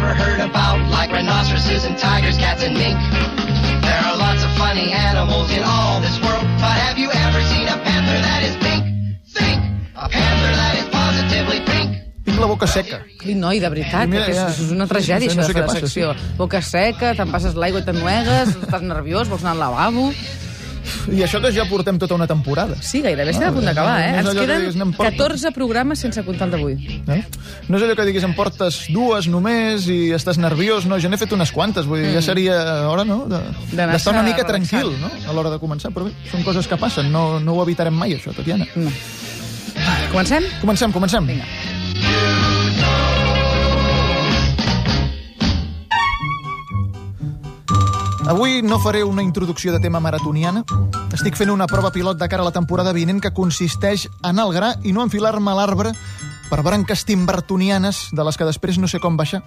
[0.00, 2.96] ever heard about, like rhinoceroses and tigers, cats and mink.
[3.84, 7.66] There are lots of funny animals in all this world, but have you ever seen
[7.68, 8.82] a panther that is pink?
[9.36, 9.60] Think!
[9.96, 11.90] A panther that is positively pink.
[12.24, 13.02] Tinc la boca seca.
[13.24, 15.52] Ai, noi, de veritat, Mira, que és, ja- és una tragèdia, no sé això de
[15.52, 16.14] fer la passa, secció.
[16.38, 20.08] Boca seca, te'n passes l'aigua i t'ennuegues, estàs nerviós, vols anar al lavabo...
[21.12, 22.76] I això que ja portem tota una temporada.
[22.82, 24.10] Sí, gairebé estem a punt d'acabar, eh?
[24.12, 25.06] no Ens allò que queden diguis, anem poc.
[25.10, 27.02] 14 programes sense comptar el d'avui.
[27.08, 27.22] Eh?
[27.68, 30.86] No és allò que diguis, em portes dues només i estàs nerviós.
[30.86, 31.86] No, jo n'he fet unes quantes.
[31.86, 32.58] Vull dir, ja seria
[32.90, 33.42] hora, no?, de-
[33.74, 34.68] d'estar una mica relaxant.
[34.80, 35.90] tranquil, no?, a l'hora de començar.
[35.94, 37.10] Però bé, són coses que passen.
[37.12, 38.66] No, no ho evitarem mai, això, Tatiana.
[38.76, 38.90] No.
[40.10, 40.44] Comencem?
[40.60, 41.24] Comencem, comencem.
[41.26, 41.44] Vinga.
[48.30, 50.60] Avui no faré una introducció de tema maratoniana.
[51.10, 54.52] Estic fent una prova pilot de cara a la temporada vinent que consisteix en al
[54.54, 55.90] gra i no enfilar-me a l'arbre
[56.46, 59.42] per branques timbertonianes de les que després no sé com baixar.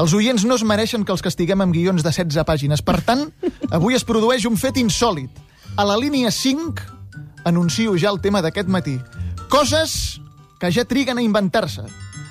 [0.00, 2.80] Els oients no es mereixen que els castiguem amb guions de 16 pàgines.
[2.80, 3.26] Per tant,
[3.68, 5.28] avui es produeix un fet insòlid.
[5.76, 8.96] A la línia 5 anuncio ja el tema d'aquest matí.
[9.52, 10.22] Coses
[10.58, 11.84] que ja triguen a inventar-se.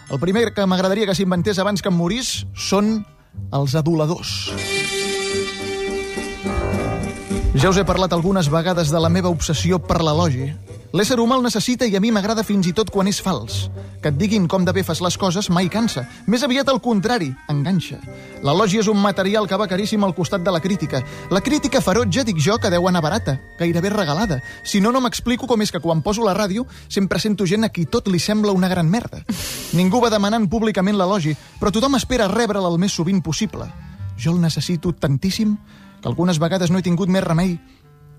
[0.10, 3.04] El primer que m'agradaria que s'inventés abans que em morís són
[3.54, 4.50] els aduladors.
[7.54, 10.48] Ja us he parlat algunes vegades de la meva obsessió per l'elogi.
[10.98, 13.68] L'ésser humà el necessita i a mi m'agrada fins i tot quan és fals.
[14.02, 16.02] Que et diguin com de bé fas les coses mai cansa.
[16.26, 18.00] Més aviat al contrari, enganxa.
[18.42, 21.04] L'elogi és un material que va caríssim al costat de la crítica.
[21.30, 24.40] La crítica ferotge, dic jo, que deu anar barata, gairebé regalada.
[24.66, 27.70] Si no, no m'explico com és que quan poso la ràdio sempre sento gent a
[27.70, 29.22] qui tot li sembla una gran merda.
[29.78, 33.70] Ningú va demanant públicament l'elogi, però tothom espera rebre'l el més sovint possible.
[34.18, 35.54] Jo el necessito tantíssim
[36.04, 37.56] que algunes vegades no he tingut més remei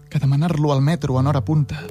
[0.09, 1.83] que demanar-lo al metro en hora punta.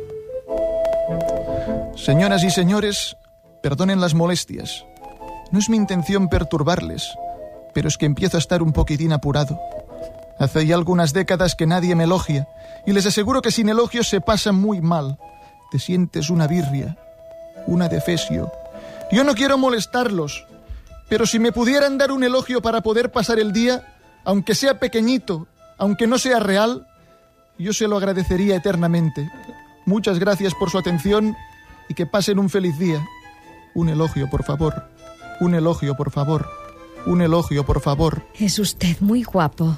[1.96, 3.16] Señoras y señores,
[3.62, 4.86] perdonen las molestias.
[5.52, 7.14] No es mi intención perturbarles,
[7.76, 9.60] pero es que empiezo a estar un poquitín apurado.
[10.40, 12.48] Hace ya algunas décadas que nadie me elogia,
[12.88, 15.20] y les aseguro que sin elogios se pasa muy mal.
[15.70, 16.98] Te sientes una birria,
[17.68, 18.52] una defesio.
[19.12, 20.48] Yo no quiero molestarlos,
[21.08, 23.94] pero si me pudieran dar un elogio para poder pasar el día,
[24.26, 25.48] aunque sea pequeñito,
[25.84, 26.88] aunque no sea real,
[27.60, 29.30] yo se lo agradecería eternamente.
[29.86, 31.36] Muchas gracias por su atención
[31.90, 33.06] y que pasen un feliz día.
[33.76, 34.88] Un elogio, por favor.
[35.42, 36.48] Un elogio, por favor.
[37.06, 38.26] Un elogio, por favor.
[38.40, 39.78] Es usted muy guapo.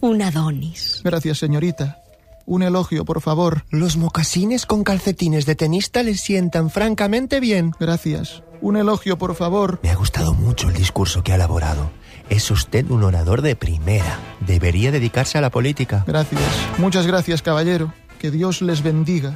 [0.00, 1.00] Un Adonis.
[1.02, 2.02] Gracias, señorita.
[2.44, 3.64] Un elogio, por favor.
[3.70, 7.72] Los mocasines con calcetines de tenista le sientan francamente bien.
[7.80, 8.42] Gracias.
[8.60, 9.80] Un elogio, por favor.
[9.82, 11.90] Me ha gustado mucho el discurso que ha elaborado.
[12.28, 14.18] Es usted un orador de primera.
[14.40, 16.04] Debería dedicarse a la política.
[16.06, 16.42] Gracias.
[16.78, 17.92] Muchas gracias, caballero.
[18.18, 19.34] Que Dios les bendiga.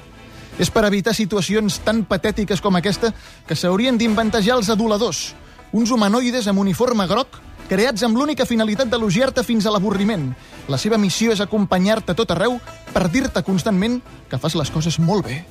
[0.59, 3.13] És per evitar situacions tan patètiques com aquesta
[3.47, 5.37] que s'haurien d'inventar ja els aduladors.
[5.71, 7.39] Uns humanoides amb uniforme groc
[7.69, 10.33] creats amb l'única finalitat d'elogiar-te fins a l'avorriment.
[10.73, 12.59] La seva missió és acompanyar-te tot arreu
[12.95, 15.45] per dir-te constantment que fas les coses molt bé.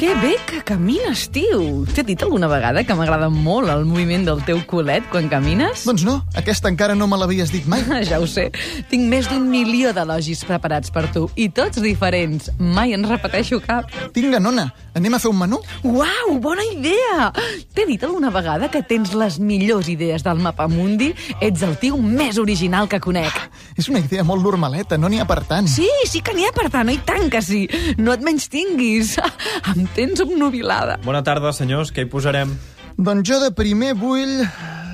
[0.00, 1.84] Que bé que camines, tio.
[1.92, 5.82] T'he dit alguna vegada que m'agrada molt el moviment del teu culet quan camines?
[5.84, 7.84] Doncs no, aquesta encara no me l'havies dit mai.
[8.08, 8.46] Ja ho sé.
[8.88, 12.48] Tinc més d'un milió d'elogis preparats per tu, i tots diferents.
[12.56, 13.92] Mai en repeteixo cap.
[14.16, 15.60] Tinga, nona, anem a fer un menú?
[15.84, 17.28] Uau, bona idea!
[17.76, 21.10] T'he dit alguna vegada que tens les millors idees del Mapamundi?
[21.44, 23.36] Ets el tio més original que conec.
[23.76, 25.68] És una idea molt normaleta, no n'hi ha per tant.
[25.68, 27.66] Sí, sí que n'hi ha per tant, i tant que sí.
[28.00, 29.18] No et menys tinguis.
[29.76, 30.98] Em tens obnubilada.
[31.04, 31.92] Bona tarda, senyors.
[31.94, 32.52] Què hi posarem?
[33.00, 34.42] Doncs jo de primer vull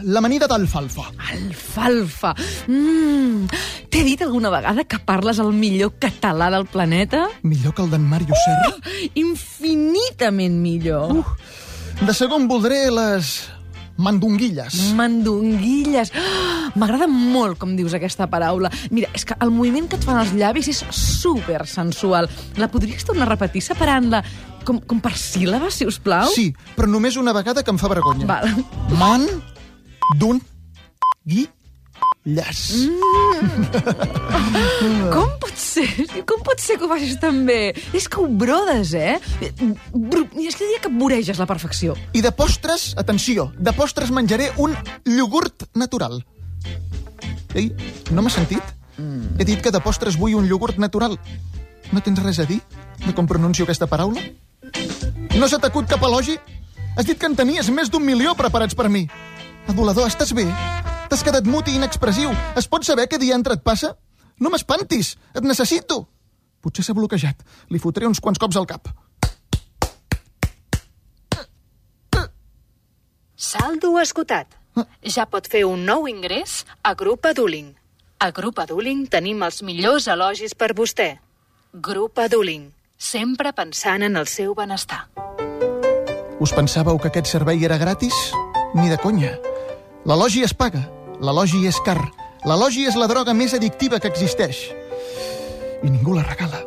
[0.07, 1.09] l'amanida d'alfalfa.
[1.33, 2.34] Alfalfa.
[2.69, 3.49] Mm.
[3.91, 7.27] T'he dit alguna vegada que parles el millor català del planeta?
[7.43, 8.77] Millor que el d'en Mario Serra?
[9.19, 11.25] Infinitament millor.
[12.03, 13.35] De segon voldré les
[13.97, 14.93] mandonguilles.
[14.95, 16.12] Mandonguilles.
[16.15, 18.69] Ah, M'agrada molt com dius aquesta paraula.
[18.93, 22.29] Mira, és que el moviment que et fan els llavis és super sensual.
[22.61, 24.20] La podries tornar a repetir separant-la
[24.67, 26.29] com, com per síl·labes, si us plau?
[26.35, 28.27] Sí, però només una vegada que em fa vergonya.
[28.29, 28.51] Val.
[28.99, 29.27] Man,
[30.19, 30.41] d'un,
[31.25, 31.47] gui,
[32.27, 32.67] llas.
[35.15, 35.87] Com pot ser?
[36.29, 37.73] Com pot ser que ho facis tan bé?
[37.97, 39.17] És que ho brodes, eh?
[39.95, 41.95] Bru- És que diria que voreges la perfecció.
[42.13, 44.75] I de postres, atenció, de postres menjaré un
[45.07, 46.21] iogurt natural.
[47.57, 47.71] Ei,
[48.13, 48.63] no m'has sentit?
[49.39, 51.19] He dit que de postres vull un iogurt natural.
[51.93, 52.61] No tens res a dir
[53.07, 54.21] de com pronuncio aquesta paraula?
[55.37, 56.38] No se t'acut cap elogi?
[56.97, 59.03] Has dit que en tenies més d'un milió preparats per mi.
[59.69, 60.47] Adulador, estàs bé?
[61.11, 62.31] T'has quedat mut i inexpressiu.
[62.56, 63.93] Es pot saber què diantre et passa?
[64.41, 65.12] No m'espantis!
[65.37, 66.06] Et necessito!
[66.65, 67.44] Potser s'ha bloquejat.
[67.69, 68.88] Li fotré uns quants cops al cap.
[73.37, 74.56] Saldo esgotat.
[75.05, 77.75] Ja pot fer un nou ingrés a Grup Aduling.
[78.25, 81.11] A Grup Aduling tenim els millors elogis per vostè.
[81.77, 82.71] Grup Aduling.
[82.96, 85.02] Sempre pensant en el seu benestar.
[86.40, 88.14] Us pensàveu que aquest servei era gratis?
[88.75, 89.34] Ni de conya.
[90.08, 90.81] L'elogi es paga.
[91.20, 91.98] L'elogi és car.
[92.48, 94.62] L'elogi és la droga més addictiva que existeix.
[95.84, 96.62] I ningú la regala.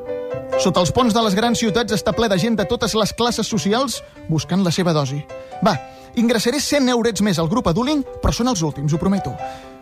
[0.61, 3.49] Sota els ponts de les grans ciutats està ple de gent de totes les classes
[3.49, 5.23] socials buscant la seva dosi.
[5.65, 5.73] Va,
[6.13, 9.33] ingressaré 100 eurets més al grup Aduling, però són els últims, ho prometo.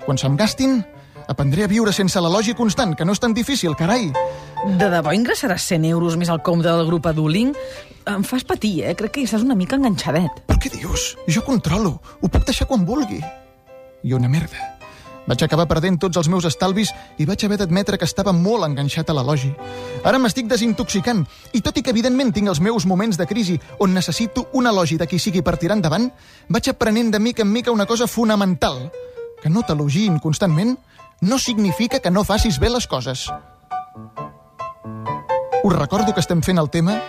[0.06, 0.80] Quan se'm gastin,
[1.28, 4.10] aprendré a viure sense l'elogi constant, que no és tan difícil, carai.
[4.80, 7.54] De debò ingressaràs 100 euros més al compte del grup Aduling?
[8.08, 8.96] Em fas patir, eh?
[8.96, 10.42] Crec que hi estàs una mica enganxadet.
[10.48, 11.12] Però què dius?
[11.28, 11.98] Jo controlo.
[12.22, 13.22] Ho puc deixar quan vulgui.
[14.04, 14.78] I una merda.
[15.28, 19.10] Vaig acabar perdent tots els meus estalvis i vaig haver d'admetre que estava molt enganxat
[19.12, 19.52] a l'elogi.
[20.08, 23.94] Ara m'estic desintoxicant i tot i que evidentment tinc els meus moments de crisi on
[23.94, 26.08] necessito un elogi de qui sigui per tirar endavant,
[26.48, 28.88] vaig aprenent de mica en mica una cosa fonamental.
[29.44, 30.78] Que no t'elogiïn constantment
[31.22, 33.28] no significa que no facis bé les coses.
[35.64, 37.02] Us recordo que estem fent el tema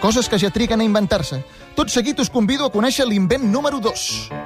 [0.00, 1.42] Coses que ja triguen a inventar-se.
[1.76, 4.39] Tot seguit us convido a conèixer l'invent número 2.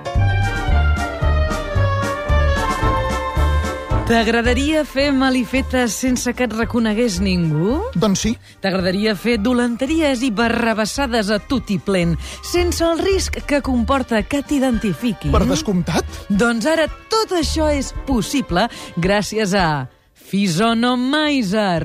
[4.05, 7.79] T'agradaria fer malifetes sense que et reconegués ningú?
[7.97, 12.13] Doncs sí, T'agradaria fer dolenteries i barrabassades a tutiplén,
[12.45, 15.33] sense el risc que comporta que t'identifiquin?
[15.33, 16.05] per descomptat.
[16.29, 18.69] Doncs ara tot això és possible
[19.01, 21.81] gràcies a Fisonomizer.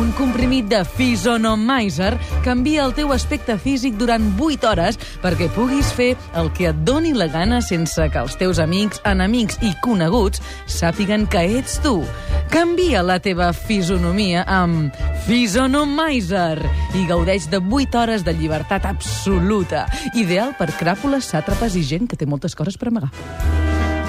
[0.00, 6.14] Un comprimit de Fisonomizer canvia el teu aspecte físic durant 8 hores perquè puguis fer
[6.40, 11.28] el que et doni la gana sense que els teus amics, enemics i coneguts sàpiguen
[11.28, 11.98] que ets tu.
[12.48, 16.56] Canvia la teva fisonomia amb Fisonomizer
[16.96, 19.84] i gaudeix de 8 hores de llibertat absoluta.
[20.16, 23.12] Ideal per cràpules, sàtrapes i gent que té moltes coses per amagar.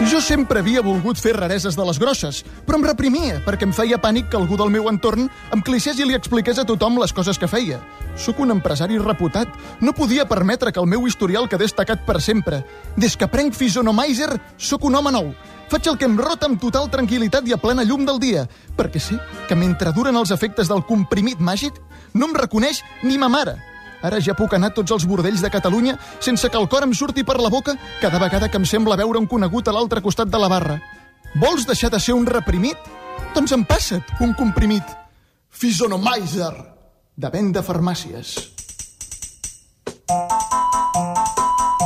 [0.09, 3.99] Jo sempre havia volgut fer rareses de les grosses, però em reprimia perquè em feia
[4.01, 7.37] pànic que algú del meu entorn em clissés i li expliqués a tothom les coses
[7.37, 7.77] que feia.
[8.17, 9.53] Sóc un empresari reputat.
[9.79, 12.63] No podia permetre que el meu historial quedés tacat per sempre.
[12.97, 15.33] Des que prenc Fisonomizer, sóc un home nou.
[15.69, 18.99] Faig el que em rota amb total tranquil·litat i a plena llum del dia, perquè
[18.99, 21.77] sé que mentre duren els efectes del comprimit màgic,
[22.13, 23.70] no em reconeix ni ma mare.
[24.01, 26.93] Ara ja puc anar a tots els bordells de Catalunya sense que el cor em
[26.97, 30.31] surti per la boca cada vegada que em sembla veure un conegut a l'altre costat
[30.31, 30.79] de la barra.
[31.39, 32.77] Vols deixar de ser un reprimit?
[33.35, 34.83] Doncs em passa't un comprimit.
[35.51, 36.53] Fisonomizer,
[37.15, 38.33] de venda farmàcies.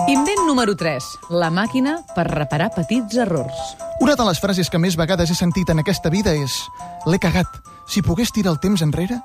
[0.08, 1.06] Invent número 3.
[1.34, 3.76] La màquina per reparar petits errors.
[4.02, 6.62] Una de les frases que més vegades he sentit en aquesta vida és
[7.10, 7.50] «L'he cagat.
[7.90, 9.22] Si pogués tirar el temps enrere...»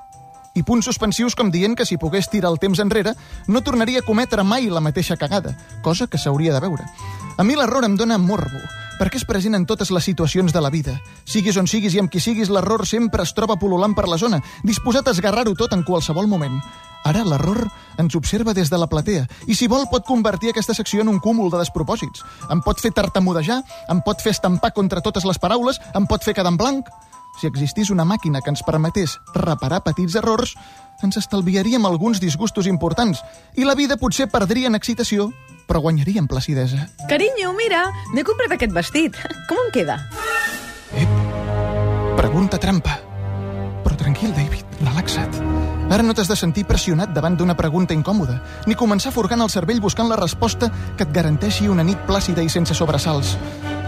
[0.53, 3.13] I punts suspensius com dient que si pogués tirar el temps enrere
[3.47, 6.83] no tornaria a cometre mai la mateixa cagada, cosa que s'hauria de veure.
[7.37, 8.59] A mi l'error em dóna morbo,
[8.99, 10.99] perquè és present en totes les situacions de la vida.
[11.25, 14.41] Siguis on siguis i amb qui siguis, l'error sempre es troba pol·lulant per la zona,
[14.67, 16.59] disposat a esgarrar-ho tot en qualsevol moment.
[17.07, 17.63] Ara l'error
[17.97, 21.17] ens observa des de la platea i si vol pot convertir aquesta secció en un
[21.19, 22.21] cúmul de despropòsits.
[22.53, 26.35] Em pot fer tartamudejar, em pot fer estampar contra totes les paraules, em pot fer
[26.37, 26.91] quedar en blanc.
[27.39, 30.55] Si existís una màquina que ens permetés reparar petits errors,
[31.01, 33.23] ens estalviaríem alguns disgustos importants
[33.57, 35.31] i la vida potser perdria en excitació,
[35.67, 36.89] però guanyaria en placidesa.
[37.09, 39.17] Carinyo, mira, m'he comprat aquest vestit.
[39.49, 39.97] Com em queda?
[42.17, 42.99] Pregunta trampa.
[43.81, 45.41] Però tranquil, David, relaxa't.
[45.91, 49.81] Ara no t'has de sentir pressionat davant d'una pregunta incòmoda, ni començar forcant el cervell
[49.83, 53.35] buscant la resposta que et garanteixi una nit plàcida i sense sobresalts.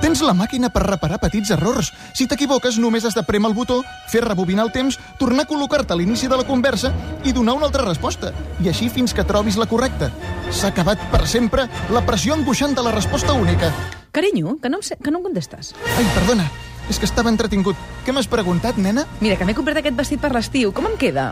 [0.03, 1.93] Tens la màquina per reparar petits errors.
[2.11, 3.77] Si t'equivoques, només has de prémer el botó,
[4.11, 6.89] fer rebobinar el temps, tornar a col·locar-te a l'inici de la conversa
[7.23, 8.33] i donar una altra resposta.
[8.59, 10.09] I així fins que trobis la correcta.
[10.51, 13.69] S'ha acabat per sempre la pressió angoixant de la resposta única.
[14.11, 15.71] Carinyo, que no em, que no em contestes.
[15.95, 16.49] Ai, perdona,
[16.91, 17.79] és que estava entretingut.
[18.03, 19.05] Què m'has preguntat, nena?
[19.21, 20.73] Mira, que m'he comprat aquest vestit per l'estiu.
[20.75, 21.29] Com em queda?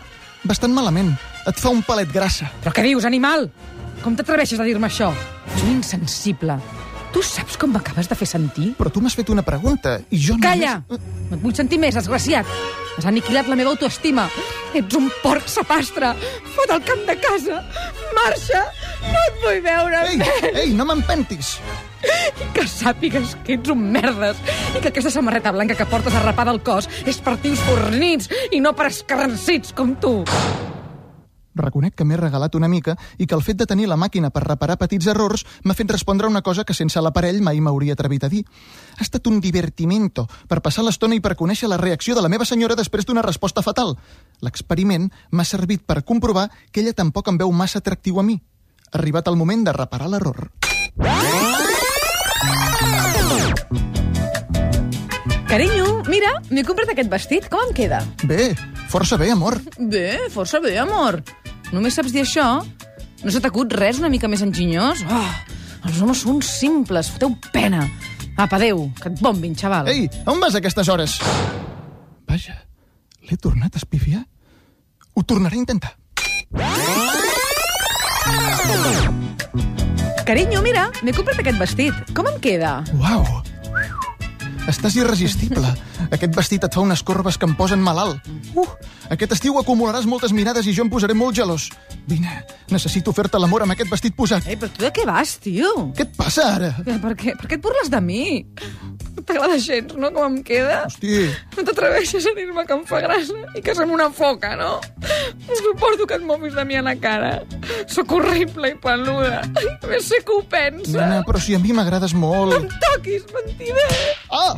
[0.48, 1.12] Bastant malament.
[1.44, 2.48] Et fa un palet grassa.
[2.64, 3.50] Però què dius, animal?
[4.00, 5.12] Com t'atreveixes a dir-me això?
[5.52, 6.56] Ets un insensible.
[7.12, 8.70] Tu saps com m'acabes de fer sentir?
[8.78, 10.78] Però tu m'has fet una pregunta i jo Calla!
[10.88, 11.10] només...
[11.32, 12.48] No et vull sentir més, desgraciat.
[12.98, 14.26] Has aniquilat la meva autoestima.
[14.76, 16.14] Ets un porc sapastre.
[16.56, 17.62] Fot el camp de casa.
[18.16, 18.64] Marxa!
[19.12, 20.50] No et vull veure Ei, més.
[20.64, 21.56] ei, no m'empentis!
[22.04, 24.40] I que sàpigues que ets un merdes
[24.76, 28.60] i que aquesta samarreta blanca que portes arrapada al cos és per tios fornits i
[28.64, 30.20] no per escarrancits com tu.
[31.56, 34.44] Reconec que m'he regalat una mica i que el fet de tenir la màquina per
[34.46, 38.30] reparar petits errors m'ha fet respondre una cosa que sense l'aparell mai m'hauria atrevit a
[38.30, 38.46] dir.
[38.98, 42.46] Ha estat un divertimento per passar l'estona i per conèixer la reacció de la meva
[42.46, 43.98] senyora després d'una resposta fatal.
[44.42, 48.40] L'experiment m'ha servit per comprovar que ella tampoc em veu massa atractiu a mi.
[48.92, 50.52] Ha arribat el moment de reparar l'error.
[55.52, 57.50] Carinyo, mira, m'he comprat aquest vestit.
[57.52, 58.00] Com em queda?
[58.24, 58.54] Bé,
[58.88, 59.60] força bé, amor.
[59.78, 61.20] Bé, força bé, amor.
[61.72, 62.46] Només saps dir això?
[63.22, 65.04] No se t'acut res una mica més enginyós?
[65.08, 65.30] Oh,
[65.88, 67.86] els homes són simples, foteu pena.
[68.36, 69.88] Apa, adéu, que et bombin, xaval.
[69.92, 71.18] Ei, on vas a aquestes hores?
[72.28, 72.58] Vaja,
[73.30, 74.24] l'he tornat a espifiar.
[75.16, 75.96] Ho tornaré a intentar.
[80.26, 82.14] Carinyo, mira, m'he comprat aquest vestit.
[82.16, 82.80] Com em queda?
[83.00, 83.26] Uau!
[84.70, 85.68] Estàs irresistible.
[86.14, 88.22] Aquest vestit et fa unes corbes que em posen malalt.
[88.54, 88.66] Uh,
[89.14, 91.70] aquest estiu acumularàs moltes mirades i jo em posaré molt gelós.
[92.08, 92.42] Vine,
[92.72, 94.46] necessito fer-te l'amor amb aquest vestit posat.
[94.48, 95.72] Ei, però tu de què vas, tio?
[95.98, 96.74] Què et passa ara?
[96.86, 98.24] Eh, Per què, per què et burles de mi?
[99.22, 100.80] No t'agrada gens, no, com em queda?
[100.88, 104.80] Hosti, No t'atreveixes a dir-me que em fa gràcia i que som una foca, no?
[105.46, 107.44] No suporto que et moguis de mi a la cara.
[107.92, 109.44] Sóc horrible i peluda.
[109.46, 110.96] A més sé que ho pensa.
[110.98, 112.56] nena, però si a mi m'agrades No molt.
[112.58, 113.90] em toquis, mentider.
[114.32, 114.56] Ah!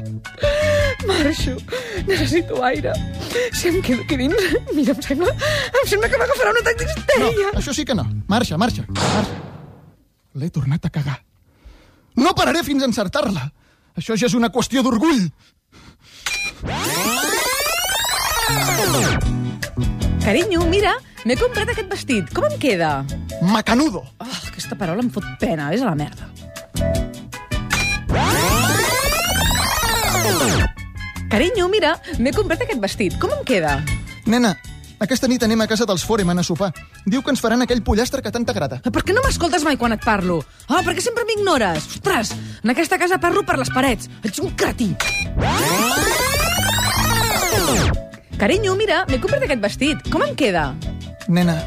[1.07, 1.57] Marxo.
[2.07, 2.93] Necessito aire.
[3.51, 4.35] Si em quedo aquí dins,
[4.73, 7.49] mira, em sembla, em sembla que m'agafarà un atac No, d'histèria.
[7.59, 8.05] això sí que no.
[8.31, 9.35] Marxa, marxa, marxa.
[10.39, 11.19] L'he tornat a cagar.
[12.15, 13.51] No pararé fins a encertar-la.
[13.97, 15.27] Això ja és una qüestió d'orgull.
[20.23, 20.95] Carinyo, mira,
[21.27, 22.29] m'he comprat aquest vestit.
[22.33, 22.91] Com em queda?
[23.43, 24.03] Macanudo.
[24.23, 26.29] Oh, aquesta paraula em fot pena, és a la merda.
[31.33, 33.17] Carinyo, mira, m'he comprat aquest vestit.
[33.21, 33.79] Com em queda?
[34.29, 34.53] Nena,
[35.03, 36.71] aquesta nit anem a casa dels Foreman a sopar.
[37.05, 38.79] Diu que ens faran aquell pollastre que tant t'agrada.
[38.87, 40.39] Per què no m'escoltes mai quan et parlo?
[40.69, 41.89] Ah, per què sempre m'ignores?
[41.97, 42.31] Ostres,
[42.63, 44.09] en aquesta casa parlo per les parets.
[44.23, 44.93] Ets un cretí.
[48.39, 50.07] Carinyo, mira, m'he comprat aquest vestit.
[50.11, 50.71] Com em queda?
[51.27, 51.57] Nena,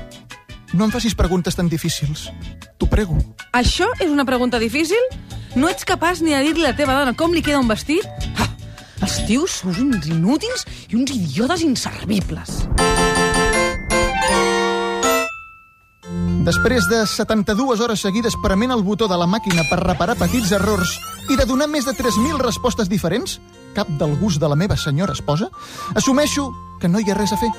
[0.72, 2.30] no em facis preguntes tan difícils.
[2.76, 3.16] T'ho prego.
[3.56, 5.00] Això és una pregunta difícil?
[5.56, 8.04] No ets capaç ni de dir-li a la teva dona com li queda un vestit?
[8.36, 8.50] Ah,
[9.00, 12.66] els tios sou uns inútils i uns idiotes inservibles.
[16.46, 20.92] Després de 72 hores seguides prement el botó de la màquina per reparar petits errors
[21.26, 23.40] i de donar més de 3.000 respostes diferents,
[23.74, 25.48] cap del gust de la meva senyora esposa,
[25.98, 26.46] assumeixo
[26.78, 27.50] que no hi ha res a fer.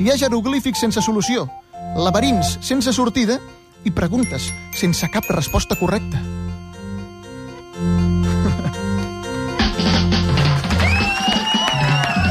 [0.00, 1.44] Hi ha jeroglífics sense solució,
[1.92, 3.36] laberints sense sortida
[3.84, 6.24] i preguntes sense cap resposta correcta.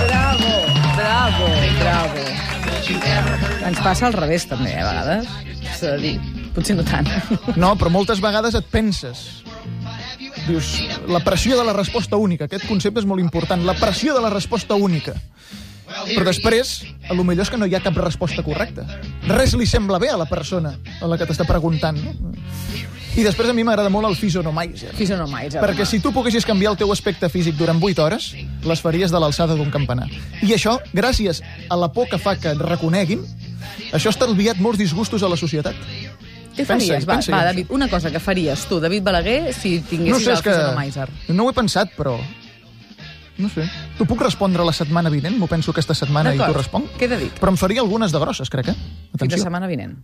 [0.01, 0.54] Bravo,
[0.98, 2.30] bravo, bravo.
[3.65, 5.55] Ens passa al revés, també, a vegades.
[5.86, 6.46] S'ha de dir.
[6.56, 7.06] Potser no tant.
[7.62, 9.20] No, però moltes vegades et penses.
[10.48, 12.48] Dius, la pressió de la resposta única.
[12.50, 13.62] Aquest concepte és molt important.
[13.68, 15.13] La pressió de la resposta única.
[16.10, 18.88] Però després, a lo millor és que no hi ha cap resposta correcta.
[19.30, 22.01] Res li sembla bé a la persona a la que t'està preguntant.
[22.01, 22.34] No?
[23.15, 24.89] I després a mi m'agrada molt el Fisonomizer.
[24.98, 25.62] Fisonomizer.
[25.62, 28.34] Perquè si tu poguessis canviar el teu aspecte físic durant 8 hores,
[28.65, 30.10] les faries de l'alçada d'un campanar.
[30.42, 33.22] I això, gràcies a la por que fa que et reconeguin,
[33.91, 35.75] això ha estalviat molts disgustos a la societat.
[36.55, 37.03] Què faries?
[37.03, 40.31] Va, pensa-hi va, David, una cosa que faries tu, David Balaguer, si No tinguessis sé,
[40.31, 40.43] el.
[40.43, 41.10] Fisonomizer.
[41.36, 42.15] No ho he pensat, però...
[43.38, 43.65] No sé.
[43.98, 45.36] T'ho puc respondre la setmana vinent?
[45.36, 46.93] M'ho penso aquesta setmana i t'ho responc?
[46.98, 47.34] Queda dit.
[47.41, 48.75] Però em faria algunes de grosses, crec, eh?
[48.77, 49.43] Fins la Atenció.
[49.43, 49.98] setmana vinent.